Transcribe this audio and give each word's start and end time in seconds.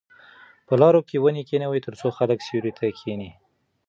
په 0.67 0.73
لارو 0.81 1.01
کې 1.07 1.17
ونې 1.23 1.43
کېنئ 1.49 1.71
ترڅو 1.85 2.09
خلک 2.17 2.39
سیوري 2.47 2.71
ته 2.77 2.85
کښېني. 2.95 3.29